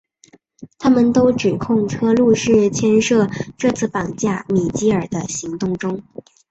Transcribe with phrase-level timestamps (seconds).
[0.79, 6.01] 他们都指控车路士牵涉这次绑架米基尔的行动中。